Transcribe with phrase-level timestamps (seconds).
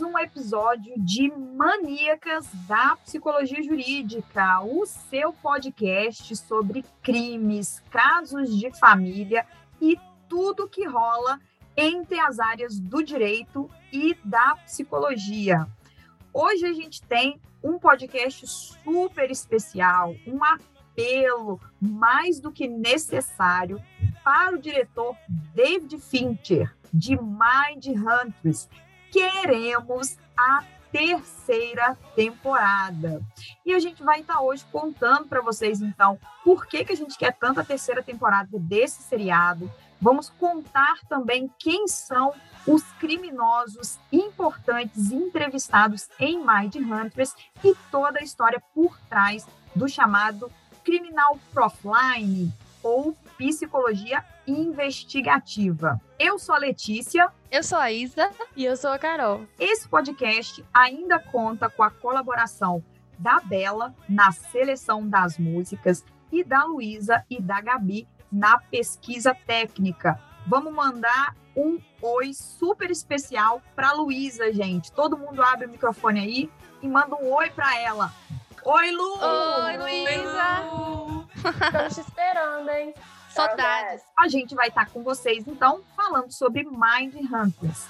[0.00, 9.46] um episódio de Maníacas da Psicologia Jurídica, o seu podcast sobre crimes, casos de família
[9.80, 11.40] e tudo que rola
[11.76, 15.66] entre as áreas do direito e da psicologia.
[16.32, 23.82] Hoje a gente tem um podcast super especial, um apelo mais do que necessário
[24.22, 25.16] para o diretor
[25.54, 28.68] David Fincher de Mind Hunters.
[29.10, 33.22] Queremos a terceira temporada.
[33.64, 37.16] E a gente vai estar hoje contando para vocês, então, por que, que a gente
[37.16, 39.70] quer tanto a terceira temporada desse seriado.
[40.00, 42.32] Vamos contar também quem são
[42.66, 50.50] os criminosos importantes entrevistados em Mind Hunters e toda a história por trás do chamado
[50.84, 52.52] Criminal Profiling
[52.82, 56.00] ou Psicologia Investigativa.
[56.18, 57.30] Eu sou a Letícia.
[57.50, 58.30] Eu sou a Isa.
[58.56, 59.46] E eu sou a Carol.
[59.60, 62.82] Esse podcast ainda conta com a colaboração
[63.18, 70.18] da Bela na seleção das músicas e da Luísa e da Gabi na pesquisa técnica.
[70.46, 74.90] Vamos mandar um oi super especial para Luísa, gente.
[74.92, 78.10] Todo mundo abre o microfone aí e manda um oi para ela.
[78.64, 79.18] Oi, Lu!
[79.20, 80.64] Oi, Luísa!
[81.66, 82.94] Estamos te esperando, hein?
[83.46, 84.02] Saudades.
[84.18, 87.86] A gente vai estar com vocês, então, falando sobre Mind Hunters.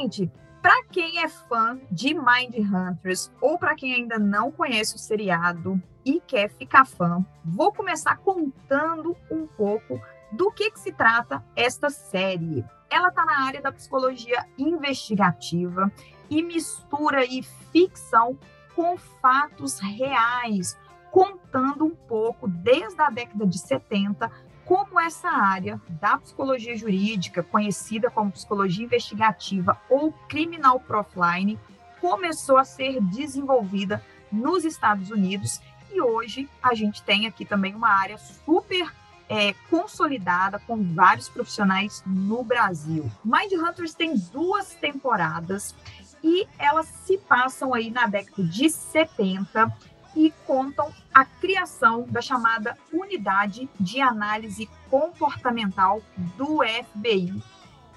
[0.00, 4.98] Gente, para quem é fã de Mind Hunters ou para quem ainda não conhece o
[4.98, 10.00] seriado e quer ficar fã, vou começar contando um pouco
[10.32, 12.64] do que, que se trata esta série.
[12.88, 15.92] Ela está na área da psicologia investigativa
[16.30, 18.38] e mistura aí ficção
[18.74, 20.78] com fatos reais,
[21.10, 24.30] contando um pouco desde a década de 70
[24.64, 31.58] como essa área da psicologia jurídica, conhecida como psicologia investigativa ou criminal profiling,
[32.00, 34.00] começou a ser desenvolvida
[34.30, 35.60] nos Estados Unidos
[35.92, 38.92] e hoje a gente tem aqui também uma área super
[39.28, 43.10] é, consolidada com vários profissionais no Brasil.
[43.24, 45.74] Mind Hunters tem duas temporadas
[46.22, 49.72] e elas se passam aí na década de 70
[50.14, 56.02] e contam a criação da chamada Unidade de Análise Comportamental
[56.36, 57.42] do FBI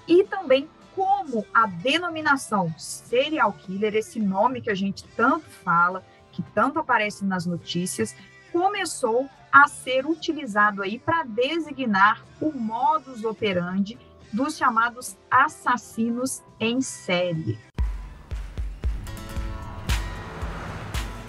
[0.06, 6.42] e também como a denominação serial killer, esse nome que a gente tanto fala, que
[6.54, 8.14] tanto aparece nas notícias,
[8.52, 13.98] começou a ser utilizado aí para designar o modus operandi
[14.32, 17.58] dos chamados assassinos em série.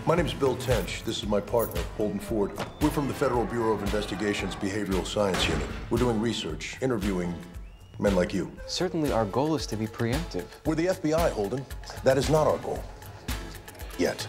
[0.07, 1.03] My name is Bill Tench.
[1.03, 2.51] This is my partner, Holden Ford.
[2.79, 5.67] We're from the Federal Bureau of Investigation's Behavioral Science Unit.
[5.89, 7.33] We're doing research, interviewing
[7.97, 8.51] men like you.
[8.67, 10.43] Certainly, our goal is to be preemptive.
[10.63, 11.65] We're the FBI, Holden.
[12.03, 12.83] That is not our goal.
[13.97, 14.27] Yet.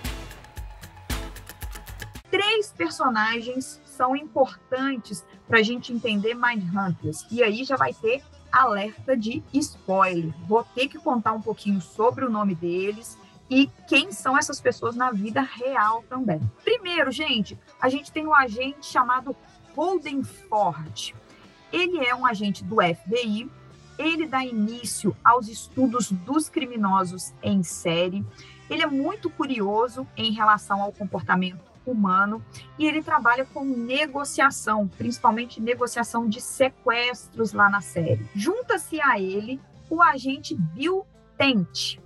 [2.31, 7.27] Três personagens são importantes para a gente entender Mindhunters.
[7.31, 10.33] E aí já vai ter alerta de spoiler.
[10.49, 13.19] Vou ter que contar um pouquinho sobre o nome deles
[13.49, 16.41] e quem são essas pessoas na vida real também.
[16.65, 19.37] Primeiro, gente, a gente tem um agente chamado
[19.75, 21.15] Holden Ford.
[21.73, 23.51] Ele é um agente do FBI,
[23.99, 28.25] ele dá início aos estudos dos criminosos em série.
[28.69, 32.45] Ele é muito curioso em relação ao comportamento humano
[32.79, 38.29] e ele trabalha com negociação, principalmente negociação de sequestros lá na série.
[38.35, 41.07] Junta-se a ele o agente Bill
[41.39, 41.99] Tent,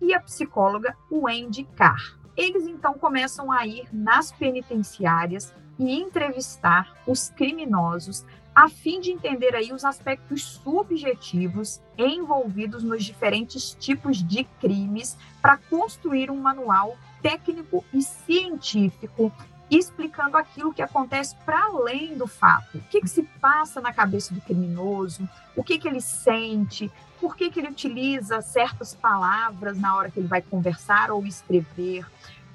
[0.00, 2.18] e a psicóloga Wendy Carr.
[2.36, 9.54] Eles então começam a ir nas penitenciárias e entrevistar os criminosos a fim de entender
[9.54, 17.84] aí os aspectos subjetivos envolvidos nos diferentes tipos de crimes para construir um manual técnico
[17.92, 19.30] e científico
[19.70, 22.78] explicando aquilo que acontece para além do fato.
[22.78, 26.90] O que, que, se passa na cabeça do criminoso, o que, que ele sente,
[27.20, 32.06] por que, que ele utiliza certas palavras na hora que ele vai conversar ou escrever,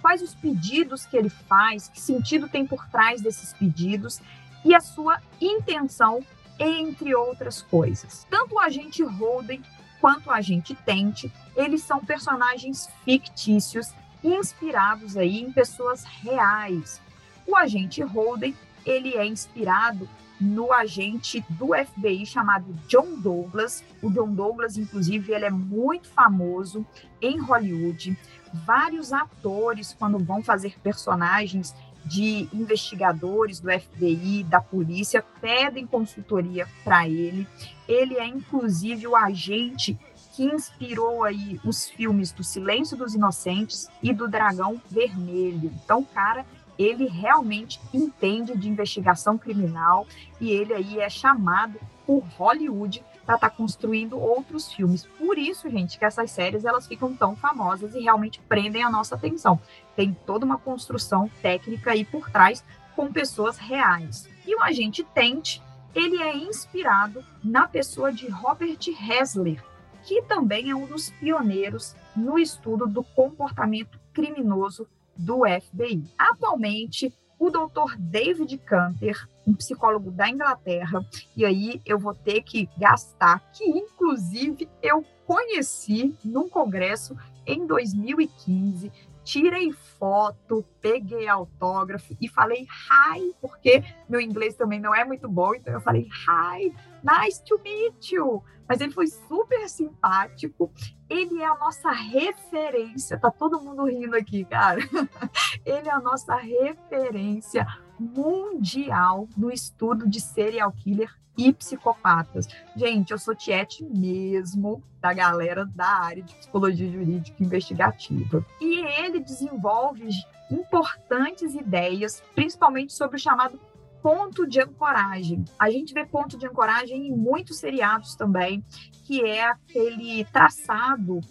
[0.01, 4.19] quais os pedidos que ele faz, que sentido tem por trás desses pedidos
[4.65, 6.23] e a sua intenção,
[6.59, 8.25] entre outras coisas.
[8.29, 9.61] Tanto o agente Holden
[9.99, 13.91] quanto o agente Tente, eles são personagens fictícios
[14.23, 17.01] inspirados aí em pessoas reais.
[17.47, 18.55] O agente Holden,
[18.85, 20.07] ele é inspirado
[20.41, 23.83] no agente do FBI chamado John Douglas.
[24.01, 26.85] O John Douglas, inclusive, ele é muito famoso
[27.21, 28.17] em Hollywood.
[28.65, 37.07] Vários atores, quando vão fazer personagens de investigadores do FBI, da polícia, pedem consultoria para
[37.07, 37.47] ele.
[37.87, 39.97] Ele é, inclusive, o agente
[40.33, 45.71] que inspirou aí os filmes do Silêncio dos Inocentes e do Dragão Vermelho.
[45.83, 46.45] Então, o cara
[46.83, 50.07] ele realmente entende de investigação criminal
[50.39, 55.05] e ele aí é chamado por Hollywood para estar tá construindo outros filmes.
[55.17, 59.15] Por isso, gente, que essas séries elas ficam tão famosas e realmente prendem a nossa
[59.15, 59.59] atenção.
[59.95, 62.63] Tem toda uma construção técnica aí por trás
[62.95, 64.29] com pessoas reais.
[64.45, 65.61] E o agente Tent,
[65.93, 69.63] ele é inspirado na pessoa de Robert Hessler,
[70.03, 74.87] que também é um dos pioneiros no estudo do comportamento criminoso
[75.21, 76.03] do FBI.
[76.17, 82.69] Atualmente, o doutor David Canter, um psicólogo da Inglaterra, e aí eu vou ter que
[82.77, 87.15] gastar, que inclusive eu conheci num congresso
[87.45, 88.91] em 2015,
[89.23, 95.53] tirei foto, peguei autógrafo e falei hi, porque meu inglês também não é muito bom,
[95.55, 96.73] então eu falei hi,
[97.03, 98.43] nice to meet you.
[98.67, 100.71] Mas ele foi super simpático,
[101.09, 104.79] ele é a nossa referência, tá todo mundo rindo aqui, cara.
[105.65, 107.67] Ele é a nossa referência
[108.01, 112.47] mundial no estudo de serial killer e psicopatas.
[112.75, 118.45] Gente, eu sou tiete mesmo da galera da área de psicologia jurídica investigativa.
[118.59, 120.09] E ele desenvolve
[120.51, 123.59] importantes ideias, principalmente sobre o chamado
[124.01, 125.45] ponto de ancoragem.
[125.57, 128.63] A gente vê ponto de ancoragem em muitos seriados também,
[129.05, 131.21] que é aquele traçado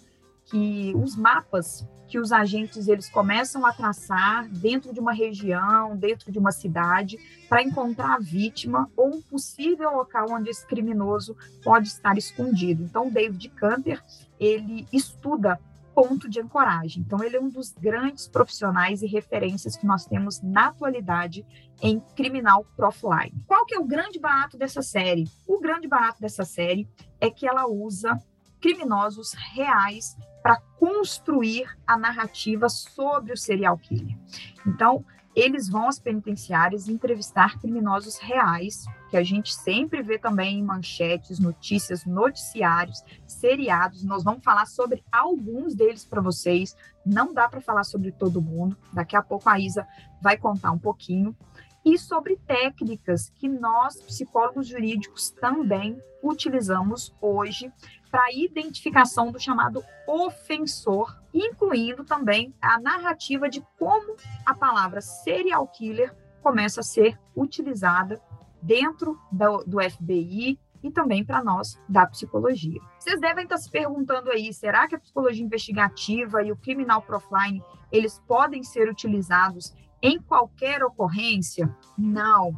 [0.45, 6.29] que os mapas que os agentes eles começam a traçar dentro de uma região, dentro
[6.29, 7.17] de uma cidade,
[7.47, 12.83] para encontrar a vítima ou um possível local onde esse criminoso pode estar escondido.
[12.83, 14.03] Então, David Canter
[14.37, 15.57] ele estuda
[15.95, 17.01] ponto de ancoragem.
[17.01, 21.45] Então, ele é um dos grandes profissionais e referências que nós temos na atualidade
[21.81, 23.41] em criminal profiling.
[23.47, 25.29] Qual que é o grande barato dessa série?
[25.47, 26.89] O grande barato dessa série
[27.21, 28.21] é que ela usa
[28.59, 34.17] criminosos reais para construir a narrativa sobre o serial killer.
[34.65, 35.05] Então,
[35.35, 41.39] eles vão às penitenciárias entrevistar criminosos reais, que a gente sempre vê também em manchetes,
[41.39, 44.03] notícias, noticiários, seriados.
[44.03, 46.75] Nós vamos falar sobre alguns deles para vocês.
[47.05, 48.77] Não dá para falar sobre todo mundo.
[48.91, 49.87] Daqui a pouco a Isa
[50.21, 51.35] vai contar um pouquinho.
[51.83, 57.71] E sobre técnicas que nós, psicólogos jurídicos, também utilizamos hoje
[58.11, 65.67] para a identificação do chamado ofensor, incluindo também a narrativa de como a palavra serial
[65.67, 66.13] killer
[66.43, 68.21] começa a ser utilizada
[68.61, 72.81] dentro do, do FBI e também para nós da psicologia.
[72.99, 77.61] Vocês devem estar se perguntando aí, será que a psicologia investigativa e o criminal profiling
[77.91, 81.73] eles podem ser utilizados em qualquer ocorrência?
[81.97, 82.55] Não.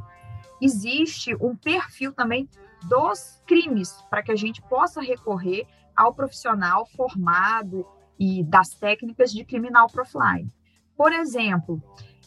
[0.62, 2.50] Existe um perfil também
[2.88, 7.86] dos crimes, para que a gente possa recorrer ao profissional formado
[8.20, 10.52] e das técnicas de criminal profiling.
[10.96, 11.82] Por exemplo,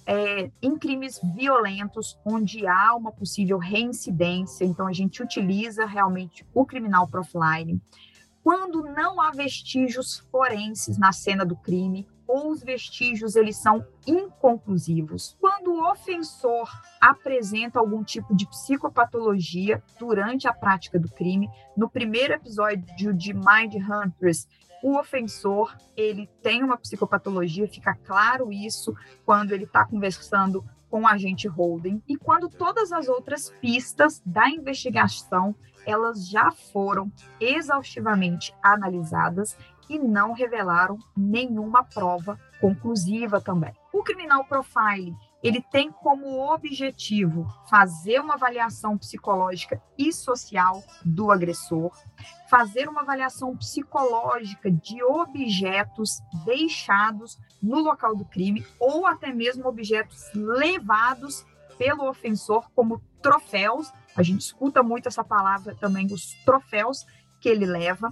[0.06, 6.64] é, em crimes violentos, onde há uma possível reincidência, então a gente utiliza realmente o
[6.64, 7.80] criminal profiling.
[8.42, 15.36] Quando não há vestígios forenses na cena do crime, os vestígios eles são inconclusivos.
[15.40, 16.68] Quando o ofensor
[17.00, 23.74] apresenta algum tipo de psicopatologia durante a prática do crime, no primeiro episódio de Mind
[23.74, 24.48] Hunters,
[24.82, 31.06] o ofensor ele tem uma psicopatologia, fica claro isso quando ele está conversando com o
[31.06, 35.54] agente Holden e quando todas as outras pistas da investigação
[35.84, 39.56] elas já foram exaustivamente analisadas
[39.88, 43.72] e não revelaram nenhuma prova conclusiva também.
[43.92, 51.92] O criminal profiling ele tem como objetivo fazer uma avaliação psicológica e social do agressor,
[52.50, 60.20] fazer uma avaliação psicológica de objetos deixados no local do crime ou até mesmo objetos
[60.34, 61.46] levados
[61.78, 63.92] pelo ofensor como troféus.
[64.16, 67.06] A gente escuta muito essa palavra também, os troféus
[67.40, 68.08] que ele leva,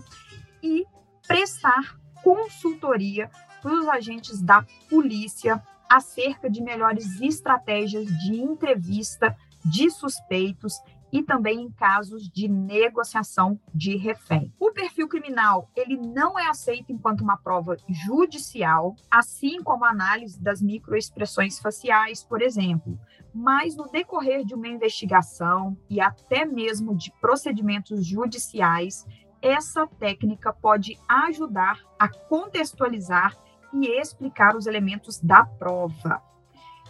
[0.63, 0.87] e
[1.27, 3.31] prestar consultoria
[3.63, 10.81] para os agentes da polícia acerca de melhores estratégias de entrevista de suspeitos
[11.15, 14.53] e também em casos de negociação de refém.
[14.59, 20.43] O perfil criminal, ele não é aceito enquanto uma prova judicial, assim como a análise
[20.43, 22.99] das microexpressões faciais, por exemplo.
[23.33, 29.07] Mas no decorrer de uma investigação e até mesmo de procedimentos judiciais,
[29.45, 33.37] essa técnica pode ajudar a contextualizar
[33.75, 36.23] e explicar os elementos da prova.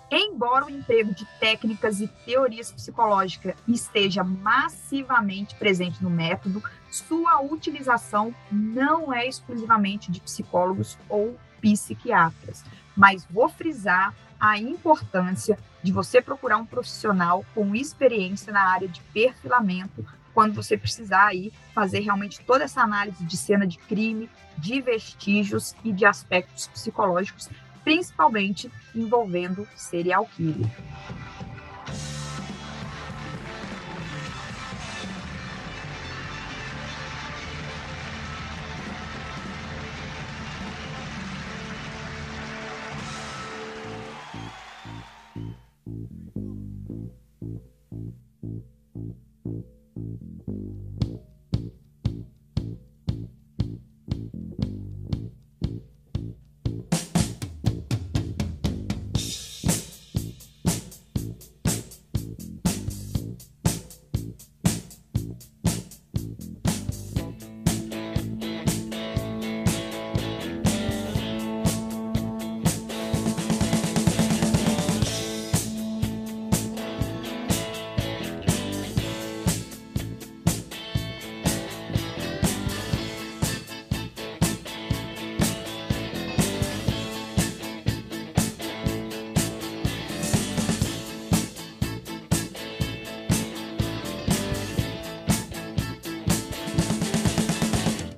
[0.09, 8.33] Embora o emprego de técnicas e teorias psicológicas esteja massivamente presente no método, sua utilização
[8.53, 12.65] não é exclusivamente de psicólogos ou psiquiatras.
[12.97, 19.01] Mas vou frisar a importância de você procurar um profissional com experiência na área de
[19.13, 24.81] perfilamento quando você precisar aí fazer realmente toda essa análise de cena de crime, de
[24.81, 27.49] vestígios e de aspectos psicológicos
[27.85, 30.71] principalmente envolvendo serial killer.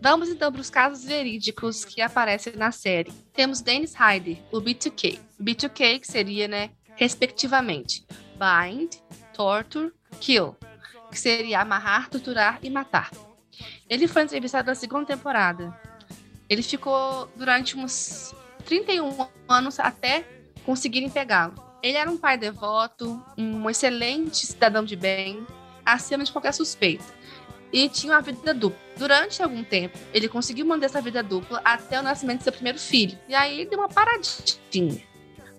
[0.09, 3.11] Vamos então para os casos verídicos que aparecem na série.
[3.33, 5.19] Temos Dennis Hyde, o B2K.
[5.43, 8.07] B2K que seria, né, respectivamente,
[8.39, 9.01] bind,
[9.35, 10.55] torture, kill,
[11.11, 13.11] que seria amarrar, torturar e matar.
[13.91, 15.77] Ele foi entrevistado na segunda temporada.
[16.49, 18.33] Ele ficou durante uns
[18.65, 20.25] 31 anos até
[20.65, 21.61] conseguirem pegá-lo.
[21.83, 25.45] Ele era um pai devoto, um excelente cidadão de bem,
[25.85, 27.17] acima de qualquer suspeita
[27.73, 28.79] e tinha uma vida dupla.
[28.97, 32.79] Durante algum tempo, ele conseguiu manter essa vida dupla até o nascimento do seu primeiro
[32.79, 33.19] filho.
[33.29, 35.03] E aí deu uma paradinha.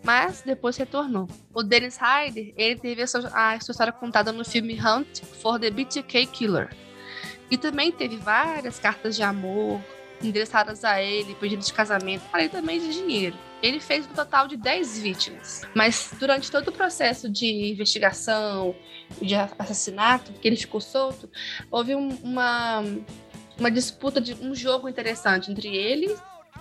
[0.04, 1.28] Mas depois retornou.
[1.54, 5.60] O Dennis Hyde, ele teve a sua, a sua história contada no filme Hunt for
[5.60, 6.70] the BTK Killer.
[7.50, 9.82] E também teve várias cartas de amor
[10.22, 13.38] endereçadas a ele, pedidos de casamento, além também de dinheiro.
[13.62, 15.64] Ele fez um total de 10 vítimas.
[15.74, 18.76] Mas durante todo o processo de investigação,
[19.22, 21.30] de assassinato, que ele ficou solto,
[21.72, 22.84] houve um, uma,
[23.58, 26.16] uma disputa de um jogo interessante entre ele,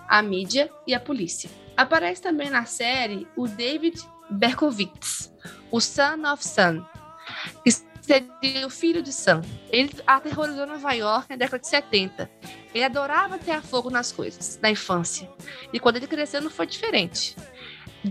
[0.08, 1.50] a mídia e a polícia.
[1.76, 5.32] Aparece também na série o David Berkowitz,
[5.70, 6.84] o Son of Sun,
[8.06, 9.42] seria o filho de Sam.
[9.70, 12.30] Ele aterrorizou Nova York na década de 70.
[12.72, 15.28] Ele adorava ter fogo nas coisas, na infância.
[15.72, 17.34] E quando ele cresceu não foi diferente.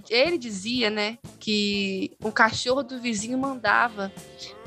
[0.09, 4.11] Ele dizia, né, que o cachorro do vizinho mandava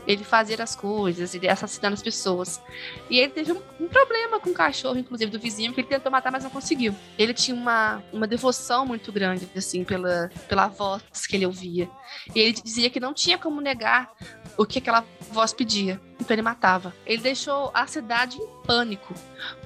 [0.07, 2.63] ele fazer as coisas, ele assassinando as pessoas.
[3.11, 6.11] E ele teve um, um, problema com o cachorro, inclusive, do vizinho, que ele tentou
[6.11, 6.95] matar, mas não conseguiu.
[7.19, 11.91] Ele tinha uma, uma devoção muito grande, assim, pela, pela voz que ele ouvia.
[12.35, 14.11] E ele dizia que não tinha como negar
[14.59, 16.01] o que aquela voz pedia.
[16.21, 16.95] Então ele matava.
[17.07, 19.15] Ele deixou a cidade em pânico,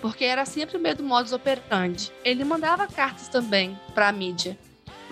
[0.01, 2.13] porque era sempre o mesmo modus operandi.
[2.25, 4.57] Ele mandava cartas também para a mídia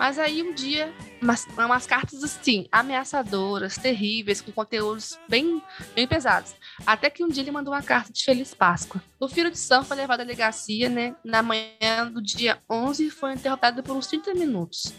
[0.01, 5.61] mas aí um dia, umas, umas cartas assim, ameaçadoras, terríveis, com conteúdos bem,
[5.93, 6.55] bem pesados.
[6.85, 9.01] Até que um dia ele mandou uma carta de Feliz Páscoa.
[9.19, 11.15] O filho de Sam foi levado à delegacia, né?
[11.23, 14.93] Na manhã do dia 11 e foi interrogado por uns 30 minutos.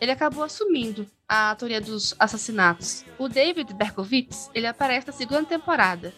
[0.00, 3.04] Ele acabou assumindo a autoria dos assassinatos.
[3.18, 6.12] O David Berkowitz, ele aparece na segunda temporada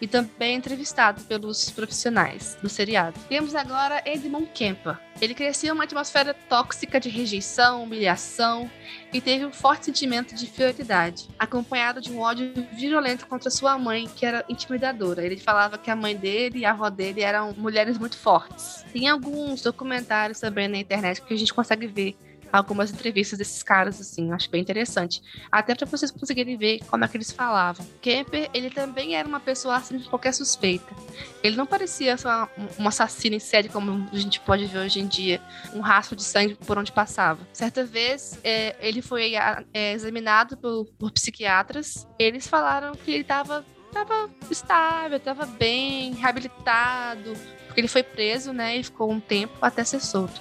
[0.00, 3.18] e também entrevistado pelos profissionais do seriado.
[3.28, 4.98] Temos agora Edmund Kemper.
[5.24, 8.70] Ele cresceu em uma atmosfera tóxica de rejeição, humilhação
[9.10, 14.06] e teve um forte sentimento de inferioridade, acompanhado de um ódio violento contra sua mãe,
[14.06, 15.24] que era intimidadora.
[15.24, 18.84] Ele falava que a mãe dele e a avó dele eram mulheres muito fortes.
[18.92, 22.14] Tem alguns documentários também na internet que a gente consegue ver
[22.58, 25.20] algumas entrevistas desses caras, assim, acho bem interessante.
[25.50, 27.84] Até para vocês conseguirem ver como é que eles falavam.
[28.00, 30.94] Kemper, ele também era uma pessoa assim de qualquer suspeita.
[31.42, 35.06] Ele não parecia só um assassino em série como a gente pode ver hoje em
[35.08, 35.42] dia,
[35.74, 37.40] um rastro de sangue por onde passava.
[37.52, 39.34] Certa vez, é, ele foi
[39.72, 42.06] é, examinado por, por psiquiatras.
[42.18, 47.32] Eles falaram que ele estava tava estável, estava bem, reabilitado,
[47.66, 50.40] porque ele foi preso, né, e ficou um tempo até ser solto.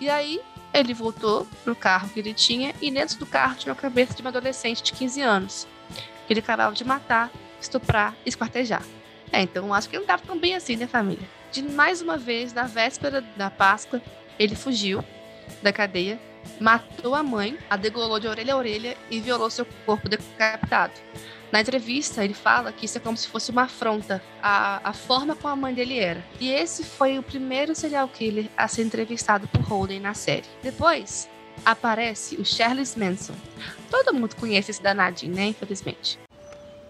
[0.00, 0.40] E aí
[0.74, 4.20] ele voltou pro carro que ele tinha e dentro do carro tinha a cabeça de
[4.20, 5.68] uma adolescente de 15 anos,
[6.26, 8.82] que ele acabava de matar, estuprar e esquartejar.
[9.30, 11.26] É, então acho que não estava tão bem assim, né, família?
[11.52, 14.02] De mais uma vez, na véspera da Páscoa,
[14.38, 15.04] ele fugiu
[15.62, 16.18] da cadeia,
[16.60, 20.92] matou a mãe, a degolou de orelha a orelha e violou seu corpo decapitado.
[21.54, 25.36] Na entrevista, ele fala que isso é como se fosse uma afronta à, à forma
[25.36, 26.20] como a mãe dele era.
[26.40, 30.48] E esse foi o primeiro serial killer a ser entrevistado por Holden na série.
[30.64, 31.30] Depois,
[31.64, 33.36] aparece o Charles Manson.
[33.88, 35.46] Todo mundo conhece esse danadinho, né?
[35.46, 36.18] Infelizmente.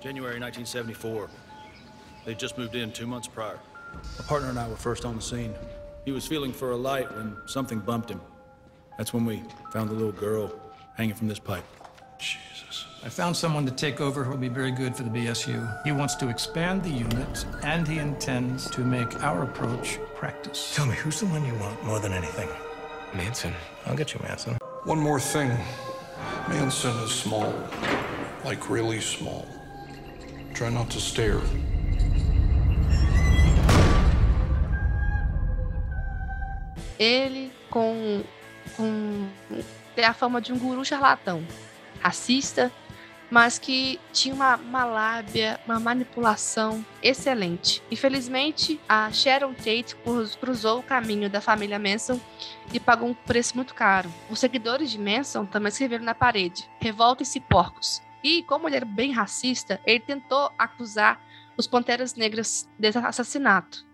[0.02, 1.28] January 1974.
[2.24, 3.58] They just moved in two months prior.
[4.18, 5.52] My partner and I were first on the scene.
[6.06, 8.22] He was feeling for a light when something bumped him.
[8.96, 9.42] That's when we
[9.74, 10.58] found the little girl
[10.96, 11.64] hanging from this pipe.
[13.04, 15.84] I found someone to take over who will be very good for the BSU.
[15.84, 20.74] He wants to expand the unit, and he intends to make our approach practice.
[20.74, 22.48] Tell me, who's the one you want more than anything?
[23.12, 23.52] Manson.
[23.84, 24.56] I'll get you Manson.
[24.84, 25.50] One more thing.
[26.48, 27.52] Manson is small.
[28.42, 29.46] Like really small.
[30.54, 31.42] Try not to stare.
[36.98, 38.24] Ele com,
[38.76, 39.28] com
[39.94, 41.44] tem a fama de um guru charlatão,
[42.04, 42.70] racista,
[43.30, 47.82] mas que tinha uma, uma lábia, uma manipulação excelente.
[47.90, 49.96] Infelizmente, a Sharon Tate
[50.38, 52.20] cruzou o caminho da família Manson
[52.72, 54.12] e pagou um preço muito caro.
[54.30, 58.02] Os seguidores de Manson também escreveram na parede: revoltem-se porcos.
[58.22, 61.20] E, como ele era bem racista, ele tentou acusar
[61.56, 63.84] os Panteras Negras desse assassinato.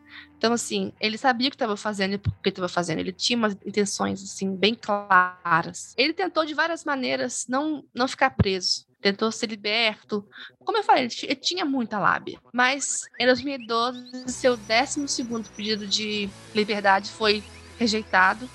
[0.41, 2.99] Então, assim, ele sabia o que estava fazendo e por que estava fazendo.
[2.99, 5.93] Ele tinha umas intenções, assim, bem claras.
[5.99, 10.29] Ele tentou, de várias maneiras, não, não ficar preso tentou ser liberto.
[10.63, 12.39] Como eu falei, ele tinha muita lábia.
[12.53, 15.25] Mas em 2012, seu 12
[15.57, 17.43] pedido de liberdade foi
[17.79, 18.47] rejeitado.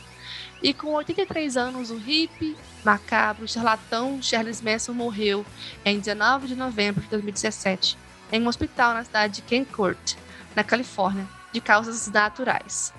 [0.61, 5.43] E com 83 anos, o hippie, macabro, charlatão Charles Manson morreu
[5.83, 7.97] em 19 de novembro de 2017
[8.31, 10.15] em um hospital na cidade de Kencourt,
[10.55, 12.93] na Califórnia, de causas naturais.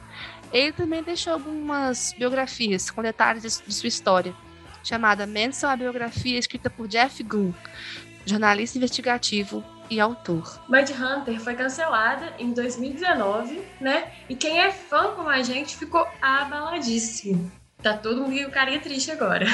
[0.51, 4.35] Ele também deixou algumas biografias com detalhes de sua história,
[4.83, 7.53] chamada Manson, a biografia escrita por Jeff Goon,
[8.25, 10.59] jornalista investigativo e autor.
[10.71, 14.13] Hunter foi cancelada em 2019, né?
[14.27, 17.53] E quem é fã como a gente ficou abaladíssimo.
[17.83, 19.45] Tá todo mundo com carinha triste agora.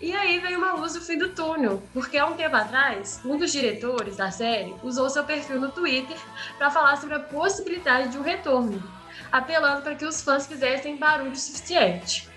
[0.00, 3.38] E aí veio uma luz do fim do túnel, porque há um tempo atrás, um
[3.38, 6.16] dos diretores da série usou seu perfil no Twitter
[6.58, 8.82] para falar sobre a possibilidade de um retorno,
[9.30, 12.28] apelando para que os fãs fizessem barulho suficiente.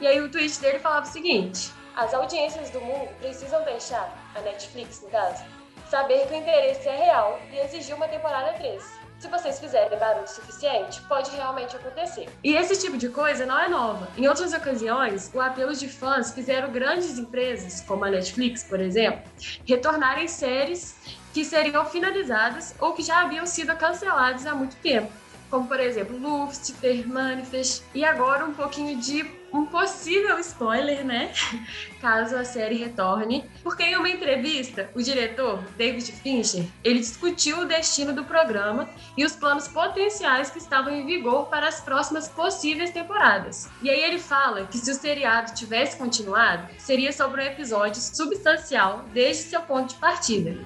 [0.00, 4.40] E aí o tweet dele falava o seguinte: as audiências do mundo precisam deixar, a
[4.40, 5.44] Netflix no caso,
[5.90, 8.99] saber que o interesse é real e exigir uma temporada 3.
[9.20, 12.26] Se vocês fizerem barulho suficiente, pode realmente acontecer.
[12.42, 14.08] E esse tipo de coisa não é nova.
[14.16, 19.20] Em outras ocasiões, o apelo de fãs fizeram grandes empresas, como a Netflix, por exemplo,
[19.66, 20.96] retornarem séries
[21.34, 25.12] que seriam finalizadas ou que já haviam sido canceladas há muito tempo
[25.50, 31.32] como por exemplo Lucifer, Manifest, e agora um pouquinho de um possível spoiler, né?
[32.00, 37.64] Caso a série retorne, porque em uma entrevista, o diretor, David Fincher, ele discutiu o
[37.66, 42.90] destino do programa e os planos potenciais que estavam em vigor para as próximas possíveis
[42.90, 43.68] temporadas.
[43.82, 49.04] E aí ele fala que se o seriado tivesse continuado, seria sobre um episódio substancial
[49.12, 50.56] desde seu ponto de partida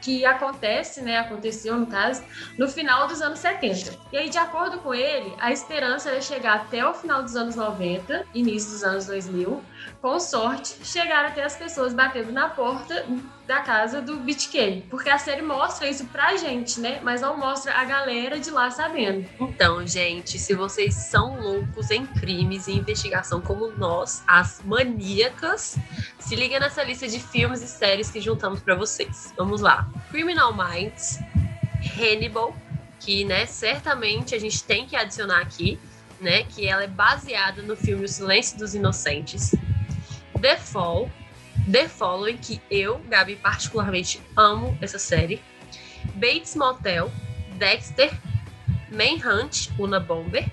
[0.00, 2.22] que acontece, né, aconteceu no caso,
[2.56, 3.96] no final dos anos 70.
[4.12, 7.56] E aí, de acordo com ele, a esperança era chegar até o final dos anos
[7.56, 9.62] 90, início dos anos 2000,
[10.00, 13.04] com sorte, chegar até as pessoas batendo na porta
[13.48, 14.84] da casa do BitK.
[14.90, 17.00] Porque a série mostra isso pra gente, né?
[17.02, 19.26] Mas não mostra a galera de lá sabendo.
[19.40, 25.78] Então, gente, se vocês são loucos em crimes e investigação como nós, as maníacas,
[26.18, 29.32] se liga nessa lista de filmes e séries que juntamos para vocês.
[29.38, 29.90] Vamos lá.
[30.10, 31.18] Criminal Minds,
[31.98, 32.54] Hannibal,
[33.00, 35.80] que, né, certamente a gente tem que adicionar aqui,
[36.20, 39.54] né, que ela é baseada no filme O Silêncio dos Inocentes.
[40.38, 41.10] The Fall,
[41.70, 45.42] The Following, que eu, Gabi, particularmente amo essa série.
[46.14, 47.10] Bates Motel,
[47.56, 48.10] Dexter,
[48.90, 50.46] Manhunt, Una Bomber.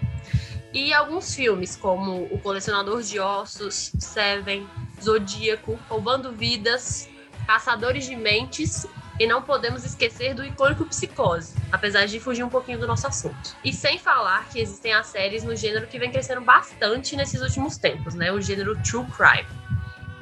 [0.74, 4.68] E alguns filmes, como O Colecionador de Ossos, Seven,
[5.02, 7.08] Zodíaco, Roubando Vidas,
[7.48, 8.86] Caçadores de Mentes
[9.20, 13.56] e não podemos esquecer do icônico Psicose, apesar de fugir um pouquinho do nosso assunto.
[13.64, 17.78] E sem falar que existem as séries no gênero que vem crescendo bastante nesses últimos
[17.78, 18.32] tempos, né?
[18.32, 19.48] O gênero True Crime.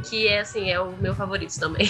[0.04, 1.88] Que é assim, é o meu favorito também.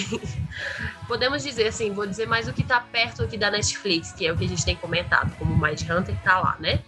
[1.08, 4.32] Podemos dizer assim, vou dizer mais o que tá perto aqui da Netflix, que é
[4.32, 6.80] o que a gente tem comentado, como Mind Hunter que tá lá, né?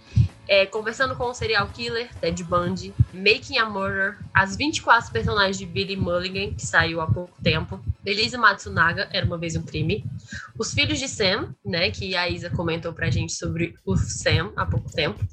[0.49, 5.67] é, conversando com o serial killer Ted Bundy, Making a Murder, as 24 personagens de
[5.67, 10.05] Billy Mulligan, que saiu há pouco tempo, Elise Matsunaga, Era Uma Vez um Crime,
[10.59, 14.65] Os Filhos de Sam, né, que a Isa comentou pra gente sobre o Sam há
[14.65, 15.25] pouco tempo,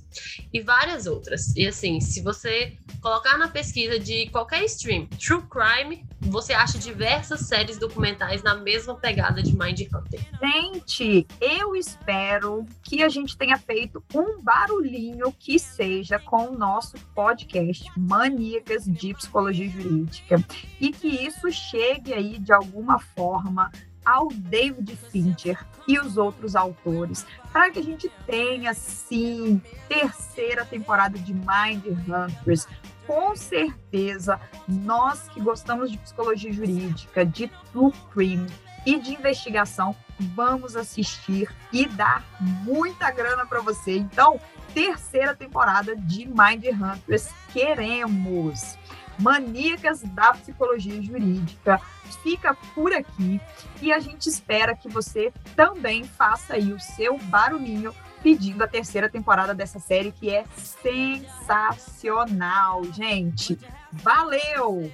[0.52, 1.56] e várias outras.
[1.56, 7.42] E assim, se você colocar na pesquisa de qualquer stream True Crime, você acha diversas
[7.42, 10.26] séries documentais na mesma pegada de Mind Hunter.
[10.42, 16.98] Gente, eu espero que a gente tenha feito um barulhinho que seja com o nosso
[17.14, 20.42] podcast Maníacas de Psicologia Jurídica
[20.80, 23.70] e que isso chegue aí de alguma forma
[24.06, 31.18] ao David Fincher e os outros autores, para que a gente tenha, sim, terceira temporada
[31.18, 32.68] de Mind Hunters.
[33.06, 38.50] Com certeza, nós que gostamos de psicologia jurídica, de true crime
[38.86, 43.98] e de investigação, vamos assistir e dar muita grana para você.
[43.98, 44.40] Então,
[44.74, 48.78] terceira temporada de Mind Hunters, queremos!
[49.20, 51.80] Maníacas da Psicologia Jurídica
[52.24, 53.40] fica por aqui
[53.82, 59.10] e a gente espera que você também faça aí o seu barulhinho pedindo a terceira
[59.10, 63.60] temporada dessa série que é sensacional, gente.
[63.92, 64.90] Valeu!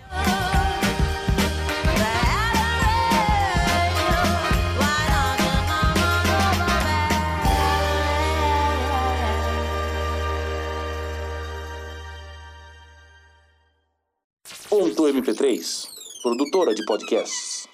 [14.67, 15.87] Ponto MP3,
[16.21, 17.68] produtora de podcasts.